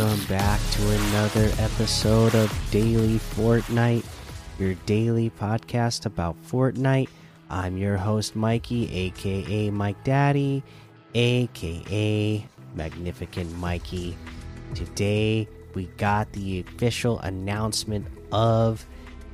welcome 0.00 0.24
back 0.28 0.58
to 0.70 0.82
another 0.88 1.50
episode 1.58 2.34
of 2.34 2.70
Daily 2.70 3.18
Fortnite, 3.18 4.02
your 4.58 4.72
daily 4.86 5.28
podcast 5.28 6.06
about 6.06 6.42
Fortnite. 6.42 7.10
I'm 7.50 7.76
your 7.76 7.98
host, 7.98 8.34
Mikey, 8.34 8.90
aka 8.90 9.68
Mike 9.68 10.02
Daddy, 10.02 10.62
aka 11.14 12.46
Magnificent 12.74 13.54
Mikey. 13.58 14.16
Today, 14.74 15.46
we 15.74 15.84
got 15.98 16.32
the 16.32 16.60
official 16.60 17.18
announcement 17.18 18.06
of 18.32 18.86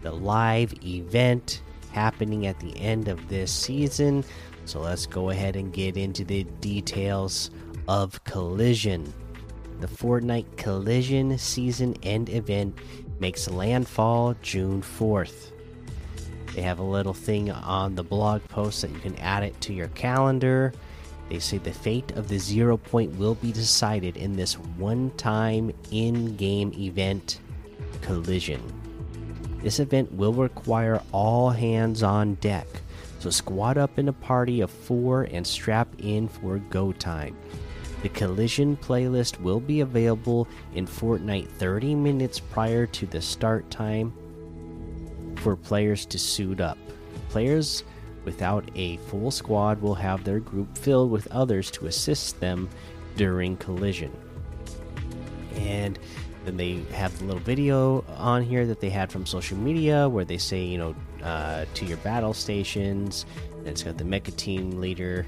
the 0.03 0.11
live 0.11 0.75
event 0.85 1.63
happening 1.93 2.49
at 2.49 2.59
the 2.59 2.77
end 2.81 3.07
of 3.07 3.29
this 3.29 3.53
season. 3.53 4.25
So 4.65 4.81
let's 4.81 5.07
go 5.07 5.31
ahead 5.31 5.55
and 5.55 5.73
get 5.73 5.97
into 5.97 6.25
the 6.25 6.43
details 6.61 7.53
of 7.87 8.25
Collision. 8.25 9.13
The 9.79 9.87
Fortnite 9.87 10.57
Collision 10.57 11.37
season 11.37 11.97
end 12.03 12.31
event 12.31 12.79
makes 13.21 13.51
landfall 13.51 14.35
June 14.41 14.81
4th. 14.81 15.51
They 16.55 16.63
have 16.63 16.79
a 16.79 16.83
little 16.83 17.13
thing 17.13 17.51
on 17.51 17.95
the 17.95 18.03
blog 18.03 18.43
post 18.49 18.81
that 18.81 18.91
you 18.91 18.99
can 19.01 19.17
add 19.17 19.43
it 19.43 19.61
to 19.61 19.75
your 19.75 19.89
calendar. 19.89 20.73
They 21.29 21.41
say 21.41 21.59
the 21.59 21.73
fate 21.73 22.13
of 22.13 22.29
the 22.29 22.39
zero 22.39 22.79
point 22.79 23.15
will 23.17 23.35
be 23.35 23.53
decided 23.53 24.17
in 24.17 24.35
this 24.35 24.55
one 24.55 25.11
time 25.19 25.71
in 25.91 26.37
game 26.37 26.73
event, 26.73 27.41
Collision. 28.01 28.63
This 29.63 29.79
event 29.79 30.11
will 30.13 30.33
require 30.33 31.03
all 31.13 31.51
hands 31.51 32.03
on 32.03 32.37
deck, 32.37 32.67
so 33.19 33.29
squad 33.29 33.77
up 33.77 33.99
in 33.99 34.09
a 34.09 34.13
party 34.15 34.63
of 34.63 34.71
four 34.71 35.25
and 35.25 35.47
strap 35.47 35.89
in 35.99 36.29
for 36.29 36.59
go 36.59 36.93
time. 36.93 37.37
The 38.07 38.13
Collision 38.13 38.77
playlist 38.77 39.41
will 39.41 39.59
be 39.59 39.81
available 39.81 40.47
in 40.77 40.87
Fortnite 40.87 41.49
30 41.49 41.97
minutes 41.97 42.39
prior 42.39 42.87
to 42.87 43.05
the 43.05 43.21
start 43.21 43.69
time 43.69 44.13
for 45.39 45.57
players 45.57 46.07
to 46.07 46.17
suit 46.17 46.61
up. 46.61 46.79
Players 47.31 47.83
without 48.25 48.71
a 48.77 48.99
full 48.99 49.33
squad 49.33 49.83
will 49.83 49.97
have 49.97 50.23
their 50.23 50.39
group 50.39 50.79
filled 50.79 51.11
with 51.11 51.27
others 51.33 51.69
to 51.73 51.87
assist 51.87 52.39
them 52.39 52.71
during 53.17 53.57
collision. 53.57 54.17
And 55.57 55.99
then 56.45 56.57
they 56.57 56.83
have 56.93 57.19
the 57.19 57.25
little 57.25 57.41
video 57.41 58.05
on 58.19 58.45
here 58.45 58.67
that 58.67 58.79
they 58.79 58.91
had 58.91 59.11
from 59.11 59.27
social 59.27 59.59
media 59.59 60.09
where 60.09 60.25
they 60.25 60.39
say, 60.39 60.63
you 60.63 60.79
know, 60.79 60.95
uh, 61.25 61.65
to 61.75 61.85
your 61.85 61.99
battle 61.99 62.35
stations. 62.35 63.27
And 63.59 63.67
it's 63.67 63.83
got 63.83 63.99
the 63.99 64.05
mecha 64.05 64.37
team 64.37 64.81
leader 64.81 65.27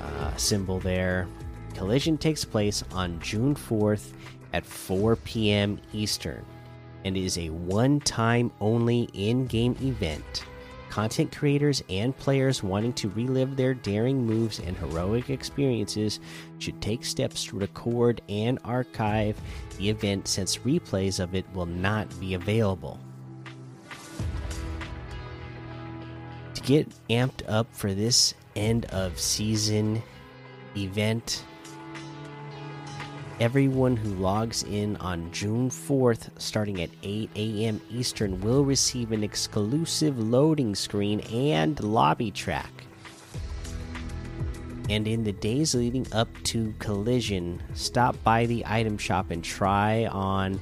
uh, 0.00 0.36
symbol 0.36 0.78
there. 0.78 1.26
Collision 1.74 2.18
takes 2.18 2.44
place 2.44 2.84
on 2.92 3.18
June 3.20 3.54
4th 3.54 4.12
at 4.52 4.66
4 4.66 5.16
p.m. 5.16 5.80
Eastern 5.92 6.44
and 7.04 7.16
is 7.16 7.38
a 7.38 7.50
one 7.50 8.00
time 8.00 8.50
only 8.60 9.08
in 9.14 9.46
game 9.46 9.76
event. 9.80 10.44
Content 10.90 11.30
creators 11.34 11.84
and 11.88 12.16
players 12.16 12.64
wanting 12.64 12.92
to 12.94 13.08
relive 13.10 13.56
their 13.56 13.74
daring 13.74 14.26
moves 14.26 14.58
and 14.58 14.76
heroic 14.76 15.30
experiences 15.30 16.18
should 16.58 16.82
take 16.82 17.04
steps 17.04 17.44
to 17.44 17.58
record 17.58 18.20
and 18.28 18.58
archive 18.64 19.40
the 19.78 19.88
event 19.88 20.26
since 20.26 20.58
replays 20.58 21.20
of 21.20 21.34
it 21.34 21.46
will 21.54 21.66
not 21.66 22.08
be 22.18 22.34
available. 22.34 22.98
To 26.54 26.60
get 26.62 26.88
amped 27.08 27.48
up 27.48 27.72
for 27.72 27.94
this 27.94 28.34
end 28.56 28.86
of 28.86 29.18
season 29.18 30.02
event, 30.76 31.44
Everyone 33.40 33.96
who 33.96 34.10
logs 34.16 34.64
in 34.64 34.96
on 34.96 35.32
June 35.32 35.70
4th, 35.70 36.28
starting 36.36 36.82
at 36.82 36.90
8 37.02 37.30
a.m. 37.36 37.80
Eastern, 37.90 38.38
will 38.42 38.66
receive 38.66 39.12
an 39.12 39.24
exclusive 39.24 40.18
loading 40.18 40.74
screen 40.74 41.20
and 41.20 41.82
lobby 41.82 42.30
track. 42.30 42.70
And 44.90 45.08
in 45.08 45.24
the 45.24 45.32
days 45.32 45.74
leading 45.74 46.06
up 46.12 46.28
to 46.44 46.74
Collision, 46.80 47.62
stop 47.72 48.14
by 48.22 48.44
the 48.44 48.62
item 48.66 48.98
shop 48.98 49.30
and 49.30 49.42
try 49.42 50.04
on 50.08 50.60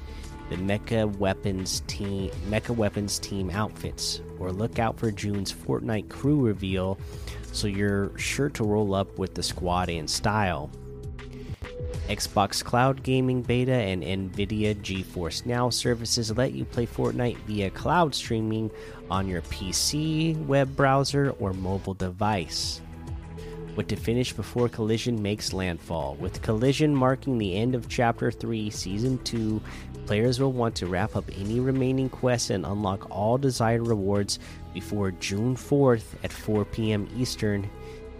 the 0.49 0.55
Mecha 0.55 1.13
Weapons 1.17 1.81
team 1.87 2.31
Mecha 2.47 2.73
Weapons 2.73 3.19
team 3.19 3.49
outfits, 3.49 4.21
or 4.39 4.53
look 4.53 4.79
out 4.79 4.97
for 4.97 5.11
June's 5.11 5.51
Fortnite 5.51 6.07
crew 6.07 6.39
reveal, 6.39 6.97
so 7.51 7.67
you're 7.67 8.17
sure 8.17 8.47
to 8.51 8.63
roll 8.63 8.95
up 8.95 9.19
with 9.19 9.35
the 9.35 9.43
squad 9.43 9.89
in 9.89 10.07
style. 10.07 10.71
Xbox 12.09 12.63
Cloud 12.63 13.03
Gaming 13.03 13.43
Beta 13.43 13.71
and 13.71 14.01
NVIDIA 14.01 14.73
GeForce 14.81 15.45
Now 15.45 15.69
services 15.69 16.35
let 16.35 16.53
you 16.53 16.65
play 16.65 16.87
Fortnite 16.87 17.37
via 17.45 17.69
cloud 17.69 18.15
streaming 18.15 18.71
on 19.11 19.27
your 19.27 19.43
PC, 19.43 20.35
web 20.47 20.75
browser, 20.75 21.35
or 21.39 21.53
mobile 21.53 21.93
device. 21.93 22.81
But 23.75 23.87
to 23.89 23.95
finish 23.95 24.33
before 24.33 24.69
Collision 24.69 25.21
makes 25.21 25.53
landfall. 25.53 26.15
With 26.15 26.41
Collision 26.41 26.95
marking 26.95 27.37
the 27.37 27.55
end 27.55 27.75
of 27.75 27.87
Chapter 27.87 28.31
3, 28.31 28.71
Season 28.71 29.19
2, 29.23 29.61
players 30.07 30.39
will 30.39 30.51
want 30.51 30.73
to 30.77 30.87
wrap 30.87 31.15
up 31.15 31.29
any 31.37 31.59
remaining 31.59 32.09
quests 32.09 32.49
and 32.49 32.65
unlock 32.65 33.07
all 33.11 33.37
desired 33.37 33.87
rewards 33.87 34.39
before 34.73 35.11
June 35.11 35.55
4th 35.55 36.15
at 36.23 36.33
4 36.33 36.65
p.m. 36.65 37.07
Eastern. 37.15 37.69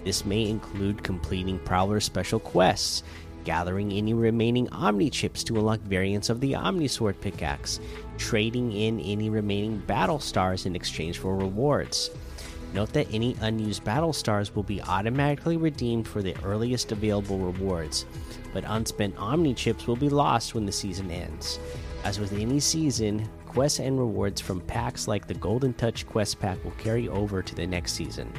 This 0.06 0.26
may 0.26 0.48
include 0.48 1.04
completing 1.04 1.58
Prowler 1.60 2.00
special 2.00 2.40
quests 2.40 3.04
gathering 3.44 3.92
any 3.92 4.14
remaining 4.14 4.70
Omni 4.70 5.10
chips 5.10 5.44
to 5.46 5.58
unlock 5.58 5.80
variants 5.82 6.30
of 6.30 6.40
the 6.40 6.56
Omni 6.56 6.88
Sword 6.88 7.20
pickaxe, 7.22 7.80
trading 8.18 8.72
in 8.72 9.00
any 9.00 9.30
remaining 9.30 9.78
battle 9.80 10.20
stars 10.20 10.66
in 10.66 10.76
exchange 10.76 11.18
for 11.18 11.36
rewards. 11.36 12.12
Note 12.74 12.94
that 12.94 13.08
any 13.12 13.36
unused 13.42 13.84
battle 13.84 14.14
stars 14.14 14.56
will 14.56 14.64
be 14.64 14.82
automatically 14.84 15.58
redeemed 15.58 16.08
for 16.08 16.22
the 16.22 16.36
earliest 16.44 16.92
available 16.92 17.40
rewards, 17.40 18.06
but 18.54 18.64
unspent 18.68 19.18
Omni 19.18 19.56
chips 19.56 19.88
will 19.88 19.96
be 19.96 20.10
lost 20.10 20.54
when 20.54 20.66
the 20.66 20.72
season 20.72 21.10
ends. 21.10 21.60
As 22.04 22.20
with 22.20 22.34
any 22.34 22.60
season, 22.60 23.28
quests 23.48 23.80
and 23.80 23.98
rewards 23.98 24.40
from 24.40 24.62
packs 24.62 25.08
like 25.08 25.28
the 25.28 25.34
Golden 25.34 25.74
Touch 25.74 26.06
quest 26.08 26.40
pack 26.40 26.64
will 26.64 26.72
carry 26.72 27.10
over 27.10 27.42
to 27.42 27.56
the 27.56 27.66
next 27.66 27.94
season. 27.94 28.32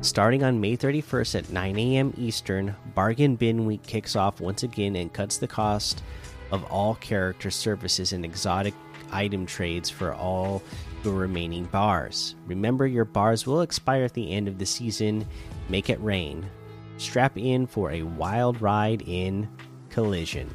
Starting 0.00 0.44
on 0.44 0.60
May 0.60 0.76
31st 0.76 1.34
at 1.34 1.50
9 1.50 1.76
a.m. 1.76 2.14
Eastern, 2.16 2.74
Bargain 2.94 3.34
Bin 3.34 3.66
Week 3.66 3.82
kicks 3.82 4.14
off 4.14 4.40
once 4.40 4.62
again 4.62 4.94
and 4.94 5.12
cuts 5.12 5.38
the 5.38 5.48
cost 5.48 6.04
of 6.52 6.62
all 6.64 6.94
character 6.94 7.50
services 7.50 8.12
and 8.12 8.24
exotic 8.24 8.74
item 9.10 9.44
trades 9.44 9.90
for 9.90 10.14
all 10.14 10.62
your 11.02 11.14
remaining 11.14 11.64
bars. 11.64 12.36
Remember, 12.46 12.86
your 12.86 13.04
bars 13.04 13.44
will 13.44 13.62
expire 13.62 14.04
at 14.04 14.14
the 14.14 14.30
end 14.30 14.46
of 14.46 14.58
the 14.58 14.66
season. 14.66 15.26
Make 15.68 15.90
it 15.90 16.00
rain. 16.00 16.48
Strap 16.96 17.36
in 17.36 17.66
for 17.66 17.90
a 17.90 18.02
wild 18.02 18.62
ride 18.62 19.02
in 19.02 19.48
Collision. 19.90 20.48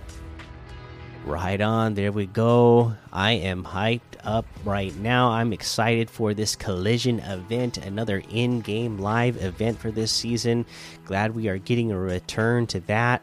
Right 1.26 1.62
on, 1.62 1.94
there 1.94 2.12
we 2.12 2.26
go. 2.26 2.96
I 3.14 3.32
am 3.32 3.64
hyped 3.64 4.18
up 4.26 4.46
right 4.66 4.94
now. 4.98 5.30
I'm 5.30 5.54
excited 5.54 6.10
for 6.10 6.34
this 6.34 6.58
collision 6.58 7.20
event, 7.20 7.78
another 7.78 8.22
in 8.30 8.60
game 8.60 8.98
live 8.98 9.42
event 9.42 9.80
for 9.80 9.90
this 9.90 10.12
season. 10.12 10.66
Glad 11.06 11.34
we 11.34 11.48
are 11.48 11.58
getting 11.58 11.94
a 11.94 11.98
return 11.98 12.68
to 12.68 12.82
that. 12.82 13.22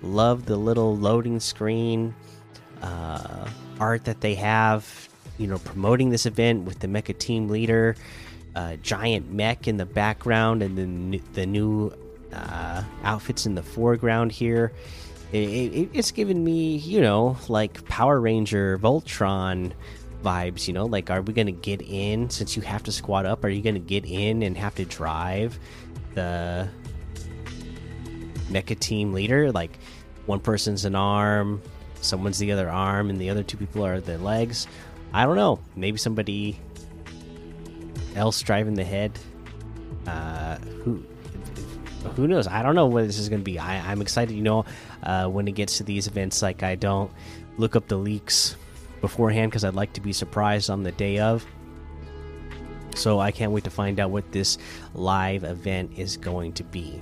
Love 0.00 0.46
the 0.46 0.56
little 0.56 0.96
loading 0.96 1.40
screen 1.40 2.14
uh, 2.82 3.48
art 3.80 4.04
that 4.04 4.20
they 4.20 4.36
have, 4.36 5.08
you 5.36 5.48
know, 5.48 5.58
promoting 5.58 6.10
this 6.10 6.26
event 6.26 6.66
with 6.66 6.78
the 6.78 6.86
mecha 6.86 7.18
team 7.18 7.48
leader, 7.48 7.96
uh, 8.54 8.76
giant 8.76 9.32
mech 9.32 9.66
in 9.66 9.76
the 9.76 9.86
background, 9.86 10.62
and 10.62 10.78
then 10.78 11.20
the 11.32 11.46
new 11.46 11.92
uh, 12.32 12.84
outfits 13.02 13.44
in 13.44 13.56
the 13.56 13.62
foreground 13.62 14.30
here 14.30 14.72
it, 15.32 15.38
it, 15.38 15.90
it's 15.92 16.10
given 16.10 16.42
me, 16.42 16.76
you 16.76 17.00
know, 17.00 17.36
like 17.48 17.84
Power 17.86 18.20
Ranger 18.20 18.78
Voltron 18.78 19.72
vibes. 20.22 20.66
You 20.66 20.74
know, 20.74 20.86
like, 20.86 21.10
are 21.10 21.22
we 21.22 21.32
gonna 21.32 21.52
get 21.52 21.82
in 21.82 22.30
since 22.30 22.56
you 22.56 22.62
have 22.62 22.82
to 22.84 22.92
squat 22.92 23.26
up? 23.26 23.44
Are 23.44 23.48
you 23.48 23.62
gonna 23.62 23.78
get 23.78 24.04
in 24.04 24.42
and 24.42 24.56
have 24.56 24.74
to 24.76 24.84
drive 24.84 25.58
the 26.14 26.68
mecha 28.48 28.78
team 28.78 29.12
leader? 29.12 29.52
Like, 29.52 29.78
one 30.26 30.40
person's 30.40 30.84
an 30.84 30.94
arm, 30.94 31.62
someone's 32.00 32.38
the 32.38 32.52
other 32.52 32.68
arm, 32.68 33.10
and 33.10 33.20
the 33.20 33.30
other 33.30 33.42
two 33.42 33.56
people 33.56 33.84
are 33.84 34.00
the 34.00 34.18
legs. 34.18 34.66
I 35.12 35.26
don't 35.26 35.36
know. 35.36 35.60
Maybe 35.76 35.98
somebody 35.98 36.58
else 38.14 38.42
driving 38.42 38.74
the 38.74 38.84
head. 38.84 39.18
Uh, 40.06 40.56
who 40.82 41.04
who 42.16 42.26
knows? 42.26 42.46
I 42.46 42.62
don't 42.62 42.74
know 42.74 42.86
what 42.86 43.06
this 43.06 43.18
is 43.18 43.28
going 43.28 43.40
to 43.40 43.44
be. 43.44 43.58
I, 43.58 43.90
I'm 43.90 44.00
excited. 44.00 44.34
You 44.34 44.42
know, 44.42 44.64
uh, 45.02 45.26
when 45.28 45.48
it 45.48 45.52
gets 45.52 45.78
to 45.78 45.84
these 45.84 46.06
events, 46.06 46.42
like 46.42 46.62
I 46.62 46.74
don't 46.74 47.10
look 47.58 47.76
up 47.76 47.88
the 47.88 47.96
leaks 47.96 48.56
beforehand 49.00 49.50
because 49.50 49.64
I'd 49.64 49.74
like 49.74 49.92
to 49.94 50.00
be 50.00 50.12
surprised 50.12 50.70
on 50.70 50.82
the 50.82 50.92
day 50.92 51.18
of. 51.18 51.44
So 52.94 53.20
I 53.20 53.30
can't 53.30 53.52
wait 53.52 53.64
to 53.64 53.70
find 53.70 54.00
out 54.00 54.10
what 54.10 54.30
this 54.32 54.58
live 54.94 55.44
event 55.44 55.92
is 55.96 56.16
going 56.16 56.52
to 56.54 56.64
be. 56.64 57.00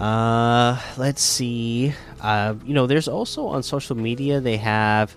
Uh, 0.00 0.80
let's 0.96 1.22
see. 1.22 1.92
Uh, 2.20 2.54
you 2.64 2.74
know, 2.74 2.86
there's 2.86 3.08
also 3.08 3.46
on 3.46 3.62
social 3.62 3.96
media 3.96 4.40
they 4.40 4.56
have 4.56 5.14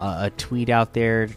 uh, 0.00 0.18
a 0.22 0.30
tweet 0.30 0.68
out 0.68 0.92
there 0.92 1.28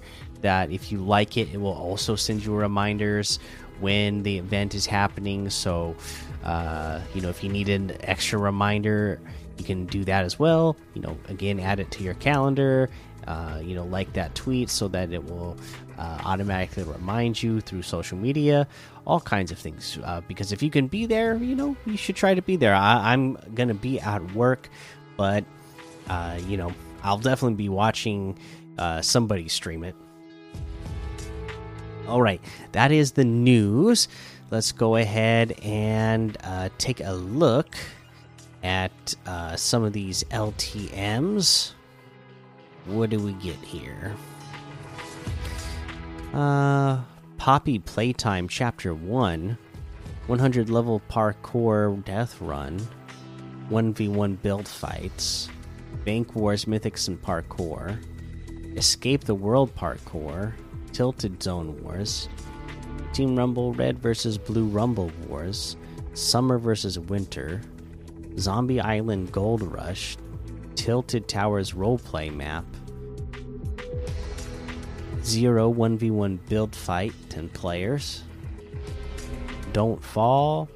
that 0.42 0.72
if 0.72 0.92
you 0.92 1.00
like 1.00 1.38
it, 1.38 1.54
it 1.54 1.58
will 1.58 1.74
also 1.74 2.16
send 2.16 2.44
you 2.44 2.54
reminders 2.54 3.40
when 3.80 4.24
the 4.24 4.38
event 4.38 4.76
is 4.76 4.86
happening. 4.86 5.50
So, 5.50 5.96
uh, 6.44 7.00
you 7.14 7.22
know, 7.22 7.30
if 7.30 7.44
you 7.44 7.50
need 7.50 7.70
an 7.70 7.96
extra 8.02 8.40
reminder, 8.40 9.20
you 9.58 9.64
can 9.64 9.86
do 9.86 10.04
that 10.06 10.26
as 10.26 10.40
well. 10.40 10.76
You 10.94 11.02
know, 11.02 11.18
again, 11.30 11.60
add 11.60 11.80
it 11.80 11.92
to 11.92 12.04
your 12.04 12.16
calendar. 12.16 12.90
Uh, 13.28 13.62
you 13.64 13.76
know, 13.76 13.84
like 13.84 14.12
that 14.14 14.34
tweet 14.34 14.68
so 14.68 14.88
that 14.88 15.14
it 15.14 15.24
will 15.24 15.56
uh, 16.00 16.20
automatically 16.26 16.82
remind 16.84 17.42
you 17.42 17.62
through 17.62 17.84
social 17.84 18.18
media, 18.18 18.68
all 19.06 19.20
kinds 19.20 19.52
of 19.52 19.60
things. 19.60 20.00
Uh, 20.04 20.22
because 20.28 20.52
if 20.52 20.64
you 20.64 20.72
can 20.72 20.88
be 20.88 21.06
there, 21.06 21.36
you 21.36 21.56
know, 21.56 21.78
you 21.86 21.98
should 21.98 22.16
try 22.16 22.34
to 22.34 22.42
be 22.42 22.56
there. 22.56 22.74
I, 22.74 23.14
am 23.14 23.38
gonna 23.54 23.76
be 23.76 24.00
at 24.00 24.34
work, 24.34 24.70
but 25.18 25.46
uh, 26.10 26.40
you 26.48 26.58
know, 26.58 26.74
I'll 27.04 27.20
definitely 27.20 27.58
be 27.58 27.70
watching 27.70 28.40
uh, 28.80 29.02
somebody 29.02 29.48
stream 29.48 29.84
it. 29.84 29.96
All 32.08 32.24
right, 32.24 32.42
that 32.72 32.92
is 32.92 33.12
the 33.12 33.24
news. 33.24 34.08
Let's 34.52 34.74
go 34.74 34.98
ahead 34.98 35.54
and 35.64 36.38
uh, 36.44 36.68
take 36.78 37.00
a 37.00 37.14
look 37.14 37.78
at 38.62 39.16
uh, 39.26 39.56
some 39.56 39.86
of 39.86 39.94
these 39.94 40.26
LTMs. 40.26 41.72
What 42.86 43.10
do 43.12 43.20
we 43.20 43.32
get 43.34 43.56
here? 43.56 44.14
Uh, 46.34 47.00
Poppy 47.38 47.80
Playtime 47.80 48.50
Chapter 48.50 48.94
1 48.94 49.58
100 50.28 50.70
level 50.70 51.02
parkour 51.10 52.04
death 52.04 52.40
run, 52.42 52.80
1v1 53.70 54.42
build 54.42 54.68
fights, 54.68 55.50
Bank 56.06 56.36
Wars 56.36 56.66
Mythics 56.66 57.08
and 57.08 57.22
Parkour, 57.22 57.98
Escape 58.78 59.24
the 59.24 59.36
World 59.36 59.74
Parkour, 59.76 60.54
Tilted 60.94 61.42
Zone 61.42 61.82
Wars, 61.84 62.30
Team 63.14 63.36
Rumble 63.36 63.74
Red 63.74 64.00
vs. 64.00 64.38
Blue 64.38 64.66
Rumble 64.66 65.12
Wars, 65.28 65.76
Summer 66.14 66.58
vs. 66.58 66.98
Winter, 66.98 67.62
Zombie 68.38 68.80
Island 68.80 69.32
Gold 69.32 69.62
Rush, 69.62 70.18
Tilted 70.76 71.28
Towers 71.28 71.74
Roleplay 71.74 72.34
Map, 72.34 72.66
Zero 75.24 75.72
1v1 75.72 76.40
Build 76.48 76.74
Fight, 76.74 77.14
10 77.30 77.50
players, 77.50 78.24
Don't 79.74 80.02
Fall, 80.04 80.70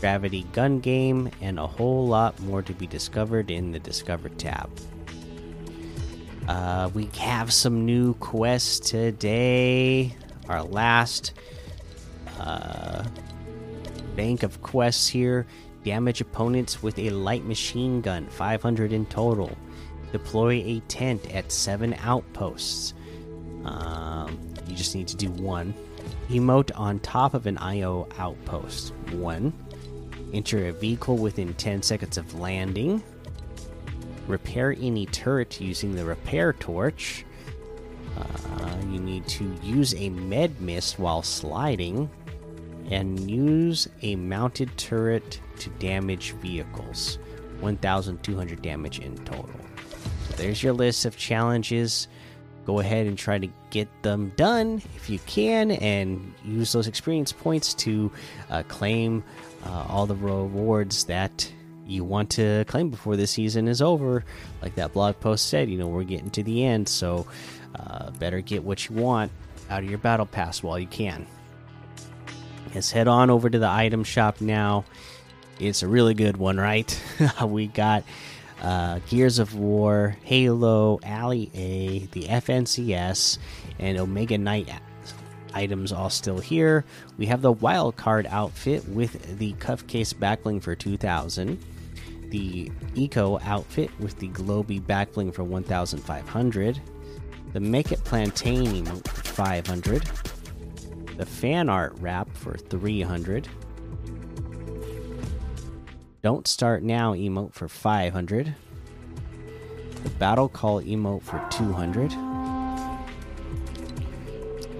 Gravity 0.00 0.46
Gun 0.52 0.80
Game, 0.80 1.30
and 1.40 1.58
a 1.58 1.66
whole 1.66 2.06
lot 2.06 2.38
more 2.40 2.62
to 2.62 2.72
be 2.72 2.86
discovered 2.86 3.50
in 3.50 3.72
the 3.72 3.78
Discover 3.80 4.30
tab. 4.30 4.70
Uh, 6.48 6.90
we 6.94 7.06
have 7.18 7.52
some 7.52 7.84
new 7.84 8.14
quests 8.14 8.80
today. 8.90 10.16
Our 10.50 10.64
last 10.64 11.32
uh, 12.38 13.04
bank 14.16 14.42
of 14.42 14.60
quests 14.62 15.08
here. 15.08 15.46
Damage 15.84 16.20
opponents 16.20 16.82
with 16.82 16.98
a 16.98 17.08
light 17.10 17.44
machine 17.44 18.00
gun, 18.00 18.26
500 18.26 18.92
in 18.92 19.06
total. 19.06 19.56
Deploy 20.12 20.54
a 20.66 20.80
tent 20.88 21.32
at 21.32 21.50
seven 21.52 21.94
outposts. 22.02 22.94
Um, 23.64 24.38
you 24.66 24.74
just 24.74 24.94
need 24.94 25.08
to 25.08 25.16
do 25.16 25.30
one. 25.30 25.72
Emote 26.28 26.72
on 26.74 26.98
top 26.98 27.32
of 27.32 27.46
an 27.46 27.56
IO 27.56 28.08
outpost. 28.18 28.92
One. 29.12 29.52
Enter 30.34 30.66
a 30.66 30.72
vehicle 30.72 31.16
within 31.16 31.54
10 31.54 31.82
seconds 31.82 32.18
of 32.18 32.38
landing 32.38 33.02
repair 34.30 34.74
any 34.80 35.06
turret 35.06 35.60
using 35.60 35.94
the 35.94 36.04
repair 36.04 36.52
torch. 36.54 37.24
Uh, 38.16 38.76
you 38.88 38.98
need 38.98 39.26
to 39.28 39.52
use 39.62 39.94
a 39.94 40.10
med 40.10 40.60
mist 40.60 40.98
while 40.98 41.22
sliding, 41.22 42.10
and 42.90 43.30
use 43.30 43.88
a 44.02 44.16
mounted 44.16 44.76
turret 44.76 45.40
to 45.58 45.70
damage 45.70 46.32
vehicles. 46.32 47.18
1,200 47.60 48.62
damage 48.62 48.98
in 49.00 49.16
total. 49.24 49.50
So 50.28 50.34
there's 50.36 50.62
your 50.62 50.72
list 50.72 51.04
of 51.04 51.16
challenges. 51.16 52.08
Go 52.64 52.80
ahead 52.80 53.06
and 53.06 53.18
try 53.18 53.38
to 53.38 53.48
get 53.70 53.88
them 54.02 54.32
done 54.36 54.82
if 54.96 55.08
you 55.10 55.18
can, 55.20 55.72
and 55.72 56.32
use 56.44 56.72
those 56.72 56.86
experience 56.86 57.32
points 57.32 57.74
to 57.74 58.10
uh, 58.50 58.62
claim 58.68 59.22
uh, 59.64 59.86
all 59.88 60.06
the 60.06 60.16
rewards 60.16 61.04
that 61.04 61.52
you 61.90 62.04
want 62.04 62.30
to 62.30 62.64
claim 62.66 62.90
before 62.90 63.16
the 63.16 63.26
season 63.26 63.68
is 63.68 63.82
over. 63.82 64.24
Like 64.62 64.74
that 64.76 64.92
blog 64.92 65.18
post 65.20 65.46
said, 65.46 65.68
you 65.68 65.78
know, 65.78 65.88
we're 65.88 66.04
getting 66.04 66.30
to 66.30 66.42
the 66.42 66.64
end, 66.64 66.88
so 66.88 67.26
uh, 67.74 68.10
better 68.12 68.40
get 68.40 68.64
what 68.64 68.88
you 68.88 68.96
want 68.96 69.32
out 69.68 69.82
of 69.82 69.90
your 69.90 69.98
battle 69.98 70.26
pass 70.26 70.62
while 70.62 70.78
you 70.78 70.86
can. 70.86 71.26
Let's 72.74 72.90
head 72.90 73.08
on 73.08 73.30
over 73.30 73.50
to 73.50 73.58
the 73.58 73.68
item 73.68 74.04
shop 74.04 74.40
now. 74.40 74.84
It's 75.58 75.82
a 75.82 75.88
really 75.88 76.14
good 76.14 76.36
one, 76.36 76.58
right? 76.58 77.00
we 77.44 77.66
got 77.66 78.04
uh, 78.62 79.00
Gears 79.08 79.38
of 79.38 79.54
War, 79.54 80.16
Halo, 80.22 81.00
Ali 81.04 81.50
A, 81.54 82.06
the 82.12 82.24
FNCS, 82.24 83.38
and 83.78 83.98
Omega 83.98 84.38
Knight 84.38 84.68
items 85.52 85.92
all 85.92 86.10
still 86.10 86.38
here. 86.38 86.84
We 87.18 87.26
have 87.26 87.42
the 87.42 87.52
wild 87.52 87.96
card 87.96 88.26
outfit 88.26 88.88
with 88.88 89.38
the 89.38 89.52
cuff 89.54 89.86
case 89.86 90.12
backbling 90.12 90.62
for 90.62 90.74
2000 90.74 91.58
the 92.30 92.70
Eco 92.94 93.38
outfit 93.40 93.90
with 93.98 94.18
the 94.18 94.28
Globy 94.28 94.80
backbling 94.80 95.34
for 95.34 95.44
1,500, 95.44 96.80
the 97.52 97.60
Make 97.60 97.92
It 97.92 98.02
Plantain 98.04 98.86
for 98.86 99.22
500, 99.22 100.02
the 101.16 101.26
Fan 101.26 101.68
Art 101.68 101.94
wrap 101.98 102.34
for 102.36 102.56
300, 102.56 103.48
Don't 106.22 106.46
Start 106.46 106.82
Now 106.82 107.14
emote 107.14 107.52
for 107.52 107.68
500, 107.68 108.54
the 110.02 110.10
Battle 110.10 110.48
Call 110.48 110.80
emote 110.82 111.22
for 111.22 111.44
200. 111.50 112.29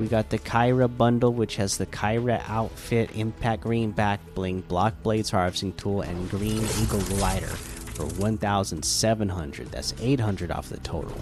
We 0.01 0.09
got 0.09 0.31
the 0.31 0.39
Kyra 0.39 0.97
bundle, 0.97 1.35
which 1.35 1.57
has 1.57 1.77
the 1.77 1.85
Kyra 1.85 2.43
outfit, 2.49 3.15
impact 3.15 3.65
green 3.65 3.91
back 3.91 4.19
bling, 4.35 4.63
block 4.63 4.95
blades 5.03 5.31
harvesting 5.31 5.75
tool, 5.75 6.01
and 6.01 6.31
green 6.31 6.65
eagle 6.81 7.03
glider 7.03 7.47
for 7.47 8.07
1,700. 8.07 9.71
That's 9.71 9.93
800 10.01 10.51
off 10.51 10.71
the 10.71 10.79
total. 10.79 11.21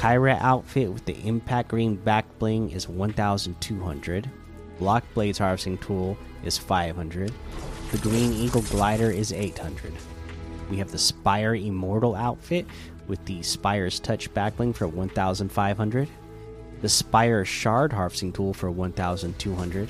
Kyra 0.00 0.36
outfit 0.40 0.92
with 0.92 1.04
the 1.04 1.16
impact 1.24 1.68
green 1.68 1.94
back 1.94 2.26
bling 2.40 2.72
is 2.72 2.88
1,200. 2.88 4.30
Block 4.80 5.04
blades 5.14 5.38
harvesting 5.38 5.78
tool 5.78 6.18
is 6.42 6.58
500. 6.58 7.32
The 7.92 7.98
green 7.98 8.32
eagle 8.32 8.62
glider 8.62 9.12
is 9.12 9.32
800. 9.32 9.92
We 10.68 10.78
have 10.78 10.90
the 10.90 10.98
Spire 10.98 11.54
Immortal 11.54 12.16
outfit 12.16 12.66
with 13.06 13.24
the 13.26 13.44
Spire's 13.44 14.00
touch 14.00 14.32
backbling 14.34 14.74
for 14.74 14.88
1,500 14.88 16.08
the 16.82 16.88
Spire 16.88 17.44
Shard 17.44 17.92
harvesting 17.92 18.32
tool 18.32 18.52
for 18.52 18.70
1,200. 18.70 19.88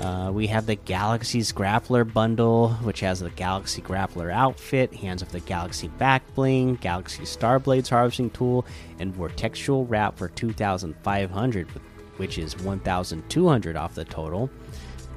Uh, 0.00 0.32
we 0.32 0.48
have 0.48 0.66
the 0.66 0.74
Galaxy's 0.74 1.52
Grappler 1.52 2.10
bundle, 2.10 2.70
which 2.82 3.00
has 3.00 3.20
the 3.20 3.30
Galaxy 3.30 3.82
Grappler 3.82 4.32
outfit, 4.32 4.92
Hands 4.94 5.22
of 5.22 5.30
the 5.30 5.40
Galaxy 5.40 5.88
back 5.88 6.22
bling, 6.34 6.76
Galaxy 6.76 7.22
Starblades 7.22 7.88
harvesting 7.88 8.30
tool, 8.30 8.66
and 8.98 9.14
Vortexual 9.14 9.86
wrap 9.88 10.18
for 10.18 10.28
2,500, 10.28 11.68
which 12.16 12.38
is 12.38 12.58
1,200 12.58 13.76
off 13.76 13.94
the 13.94 14.04
total. 14.04 14.50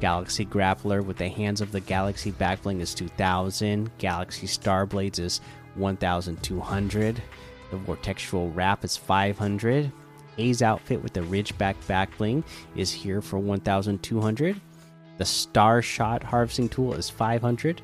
Galaxy 0.02 0.46
Grappler 0.46 1.04
with 1.04 1.18
the 1.18 1.30
Hands 1.30 1.62
of 1.62 1.72
the 1.72 1.80
Galaxy 1.80 2.32
back 2.32 2.62
bling 2.62 2.82
is 2.82 2.94
2,000. 2.94 3.90
Galaxy 3.98 4.46
Starblades 4.46 5.20
is 5.20 5.42
1,200. 5.76 7.24
The 7.72 7.78
Vortexual 7.78 8.56
wrap 8.56 8.84
is 8.86 8.98
500. 8.98 9.92
A's 10.38 10.62
outfit 10.62 11.02
with 11.02 11.14
the 11.14 11.22
Ridgeback 11.22 11.76
backbling 11.88 12.44
is 12.76 12.92
here 12.92 13.22
for 13.22 13.40
1,200. 13.40 14.60
The 15.18 15.26
Star 15.26 15.82
Shot 15.82 16.24
harvesting 16.24 16.70
tool 16.70 16.94
is 16.94 17.10
500. 17.10 17.82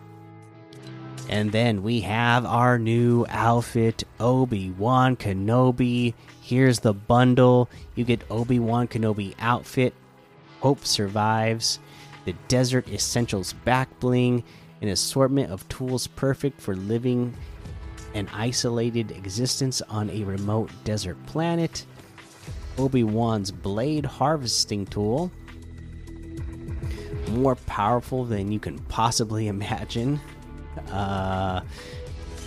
And 1.29 1.51
then 1.51 1.81
we 1.81 2.01
have 2.01 2.45
our 2.45 2.77
new 2.77 3.25
outfit, 3.29 4.03
Obi 4.19 4.71
Wan 4.71 5.15
Kenobi. 5.15 6.13
Here's 6.41 6.79
the 6.79 6.93
bundle. 6.93 7.69
You 7.95 8.03
get 8.03 8.23
Obi 8.29 8.59
Wan 8.59 8.87
Kenobi 8.87 9.33
outfit, 9.39 9.93
Hope 10.59 10.85
Survives, 10.85 11.79
the 12.25 12.33
Desert 12.47 12.89
Essentials 12.89 13.53
back 13.53 13.87
bling, 13.99 14.43
an 14.81 14.89
assortment 14.89 15.51
of 15.51 15.67
tools 15.69 16.07
perfect 16.07 16.59
for 16.59 16.75
living 16.75 17.33
an 18.13 18.27
isolated 18.33 19.11
existence 19.11 19.81
on 19.83 20.09
a 20.09 20.23
remote 20.23 20.69
desert 20.83 21.23
planet. 21.27 21.85
Obi 22.81 23.03
Wan's 23.03 23.51
blade 23.51 24.05
harvesting 24.05 24.87
tool, 24.87 25.31
more 27.29 27.55
powerful 27.55 28.25
than 28.25 28.51
you 28.51 28.59
can 28.59 28.79
possibly 28.79 29.47
imagine. 29.47 30.19
Uh, 30.89 31.61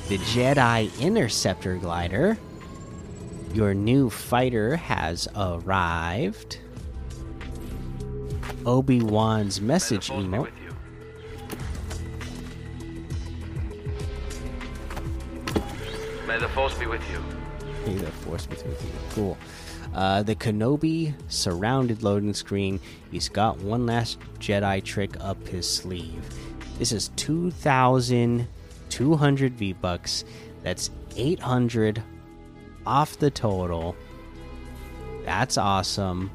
the 0.08 0.18
Jedi 0.18 0.90
Interceptor 1.00 1.76
glider. 1.76 2.36
Your 3.52 3.74
new 3.74 4.10
fighter 4.10 4.74
has 4.74 5.28
arrived. 5.36 6.58
Obi 8.66 9.00
Wan's 9.02 9.60
message 9.60 10.08
emote. 10.08 10.50
May 16.26 16.38
the 16.40 16.48
force 16.48 16.76
be 16.76 16.86
with 16.86 17.02
you. 17.08 17.22
May 17.86 17.98
the 17.98 18.10
force 18.10 18.46
be 18.46 18.56
with 18.56 18.82
you. 18.82 18.90
Cool. 19.10 19.38
Uh, 19.94 20.22
the 20.22 20.34
Kenobi 20.34 21.14
surrounded 21.28 22.02
loading 22.02 22.32
screen. 22.34 22.80
He's 23.10 23.28
got 23.28 23.58
one 23.58 23.84
last 23.86 24.18
Jedi 24.40 24.82
trick 24.82 25.12
up 25.20 25.46
his 25.46 25.70
sleeve. 25.70 26.24
This 26.78 26.90
is 26.90 27.10
2,200 27.16 29.54
V 29.54 29.72
bucks. 29.74 30.24
That's 30.62 30.90
800 31.16 32.02
off 32.86 33.18
the 33.18 33.30
total. 33.30 33.94
That's 35.24 35.56
awesome. 35.56 36.30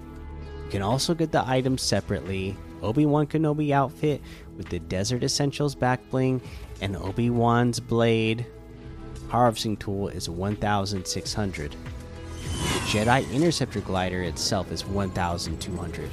You 0.65 0.71
can 0.71 0.81
also 0.81 1.13
get 1.13 1.33
the 1.33 1.47
items 1.47 1.81
separately. 1.81 2.55
Obi 2.81 3.05
Wan 3.05 3.27
Kenobi 3.27 3.71
outfit 3.71 4.21
with 4.55 4.69
the 4.69 4.79
Desert 4.79 5.21
Essentials 5.23 5.75
back 5.75 5.99
bling 6.09 6.41
and 6.79 6.95
Obi 6.95 7.29
Wan's 7.29 7.81
blade 7.81 8.45
harvesting 9.27 9.75
tool 9.77 10.07
is 10.07 10.29
1,600. 10.29 11.75
Jedi 12.89 13.31
Interceptor 13.31 13.81
glider 13.81 14.23
itself 14.23 14.71
is 14.71 14.83
1,200. 14.83 16.09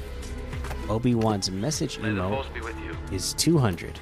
Obi 0.90 1.14
Wan's 1.14 1.50
message 1.50 1.97
emote 1.97 2.28
force 2.28 2.49
be 2.52 2.61
with 2.61 2.78
you. 2.80 2.95
is 3.11 3.33
200. 3.33 3.99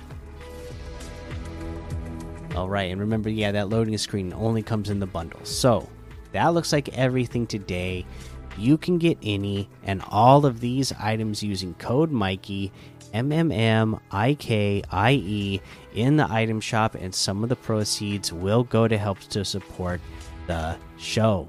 All 2.57 2.69
right, 2.69 2.91
and 2.91 3.01
remember, 3.01 3.29
yeah, 3.31 3.53
that 3.53 3.69
loading 3.69 3.97
screen 3.97 4.33
only 4.33 4.61
comes 4.61 4.91
in 4.91 4.99
the 4.99 5.07
bundle. 5.07 5.39
So 5.45 5.89
that 6.33 6.49
looks 6.49 6.73
like 6.73 6.89
everything 6.99 7.47
today. 7.47 8.05
You 8.59 8.77
can 8.77 8.99
get 8.99 9.19
any 9.23 9.69
and 9.85 10.03
all 10.09 10.45
of 10.45 10.59
these 10.59 10.93
items 10.99 11.45
using 11.45 11.75
code 11.75 12.11
Mikey, 12.11 12.73
M 13.13 13.31
M 13.31 13.53
M 13.53 14.01
I 14.11 14.35
K 14.35 14.83
I 14.91 15.13
E, 15.13 15.61
in 15.95 16.17
the 16.17 16.27
item 16.29 16.61
shop, 16.61 16.97
and 16.97 17.15
some 17.15 17.45
of 17.45 17.51
the 17.51 17.57
proceeds 17.57 18.33
will 18.33 18.65
go 18.65 18.89
to 18.89 18.99
help 18.99 19.21
to 19.21 19.45
support 19.45 20.01
the 20.49 20.77
show. 20.97 21.49